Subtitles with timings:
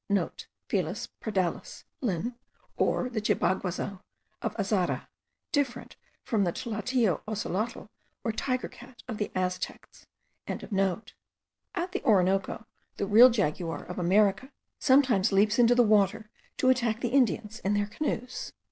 [0.25, 2.33] *(* Felis pardalis, Linn.,
[2.75, 4.01] or the chibiguazu
[4.41, 5.07] of Azara,
[5.51, 7.87] different from the Tlateo Ocelotl,
[8.23, 10.07] or tiger cat of the Aztecs.)
[10.47, 12.65] At the Orinoco,
[12.97, 17.75] the real jaguar of America sometimes leaps into the water, to attack the Indians in
[17.75, 18.51] their canoes.